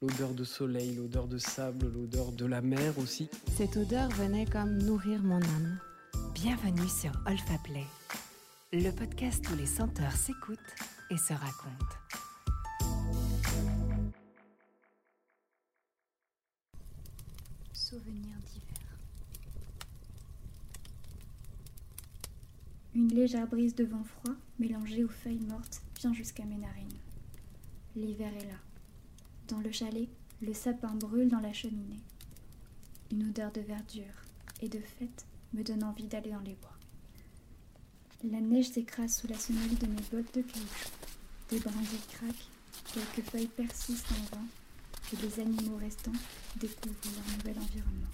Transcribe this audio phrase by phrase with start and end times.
[0.00, 3.28] L'odeur de soleil, l'odeur de sable, l'odeur de la mer aussi.
[3.56, 5.80] Cette odeur venait comme nourrir mon âme.
[6.34, 7.84] Bienvenue sur Olfaplay,
[8.72, 10.76] le podcast où les senteurs s'écoutent
[11.10, 11.96] et se racontent.
[17.72, 18.98] Souvenirs d'hiver.
[22.94, 27.00] Une légère brise de vent froid, mélangée aux feuilles mortes, vient jusqu'à mes narines.
[27.96, 28.67] L'hiver est là.
[29.48, 30.08] Dans le chalet,
[30.42, 32.02] le sapin brûle dans la cheminée.
[33.10, 34.04] Une odeur de verdure
[34.60, 36.76] et de fête me donne envie d'aller dans les bois.
[38.24, 40.90] La neige s'écrase sous la semelle de mes bottes de caoutchouc.
[41.48, 42.48] Des brindilles craquent,
[42.92, 44.46] quelques feuilles persistent en vent
[45.14, 46.12] et les animaux restants
[46.56, 48.12] découvrent leur nouvel environnement.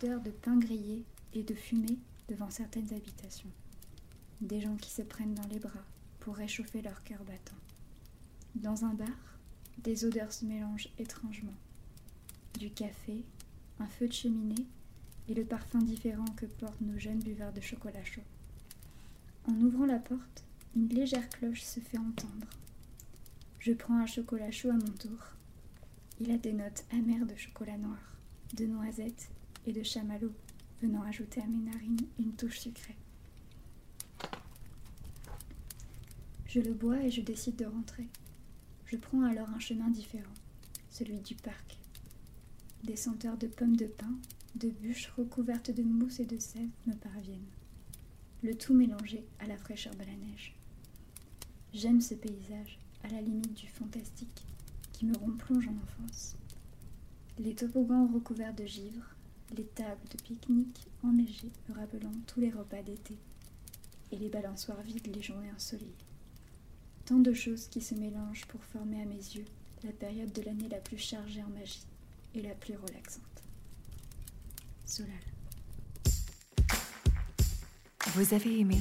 [0.00, 3.50] De pain grillé et de fumée devant certaines habitations.
[4.40, 5.84] Des gens qui se prennent dans les bras
[6.20, 7.58] pour réchauffer leur cœur battant.
[8.54, 9.38] Dans un bar,
[9.82, 11.52] des odeurs se mélangent étrangement.
[12.58, 13.22] Du café,
[13.78, 14.66] un feu de cheminée
[15.28, 18.22] et le parfum différent que portent nos jeunes buveurs de chocolat chaud.
[19.48, 22.48] En ouvrant la porte, une légère cloche se fait entendre.
[23.58, 25.26] Je prends un chocolat chaud à mon tour.
[26.20, 28.16] Il a des notes amères de chocolat noir,
[28.56, 29.28] de noisettes
[29.66, 30.32] et de chamallow,
[30.82, 32.96] venant ajouter à mes narines une touche sucrée.
[36.46, 38.08] Je le bois et je décide de rentrer.
[38.86, 40.34] Je prends alors un chemin différent,
[40.90, 41.78] celui du parc.
[42.82, 44.12] Des senteurs de pommes de pin,
[44.56, 47.38] de bûches recouvertes de mousse et de sève me parviennent.
[48.42, 50.56] Le tout mélangé à la fraîcheur de la neige.
[51.72, 54.42] J'aime ce paysage, à la limite du fantastique,
[54.92, 56.34] qui me replonge en enfance.
[57.38, 59.14] Les toboggans recouverts de givre,
[59.56, 63.16] les tables de pique-nique enneigées me rappelant tous les repas d'été,
[64.12, 65.90] et les balançoires vides les journées ensoleillées.
[67.06, 69.44] Tant de choses qui se mélangent pour former à mes yeux
[69.84, 71.86] la période de l'année la plus chargée en magie
[72.34, 73.22] et la plus relaxante.
[74.84, 75.10] Solal.
[78.14, 78.78] Vous avez aimé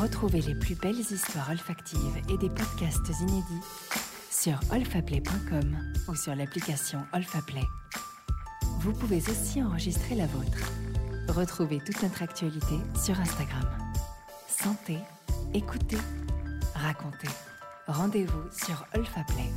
[0.00, 3.64] Retrouvez les plus belles histoires olfactives et des podcasts inédits
[4.30, 7.64] sur olfaplay.com ou sur l'application Olfaplay.
[8.78, 10.72] Vous pouvez aussi enregistrer la vôtre.
[11.28, 13.64] Retrouvez toute notre actualité sur Instagram.
[14.48, 14.98] Sentez,
[15.54, 15.98] écoutez,
[16.74, 17.28] racontez.
[17.88, 19.50] Rendez-vous sur Olfaplay.